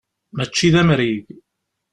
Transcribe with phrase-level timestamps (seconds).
[0.35, 1.25] Mačči d amrig.